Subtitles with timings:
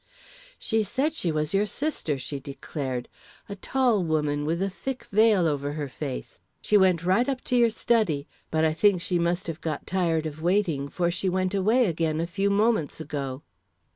[0.57, 3.07] "She said she was your sister," she declared.
[3.47, 6.41] "A tall woman with a thick veil over her face.
[6.59, 10.25] She went right up to your study, but I think she must have got tired
[10.25, 13.43] of waiting, for she went away again a few moments ago."